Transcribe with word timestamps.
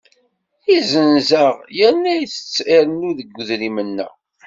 Izzenz-aɣ 0.77 1.55
yerna 1.77 2.13
itett 2.17 2.55
irennu 2.75 3.11
deg 3.19 3.29
wedrim-nneɣ. 3.35 4.13